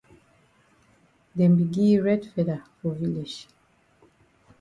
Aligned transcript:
Dem 1.37 1.51
be 1.57 1.65
gi 1.73 1.83
yi 1.89 1.97
red 2.07 2.23
feather 2.33 2.61
for 2.77 2.91
village. 2.99 3.37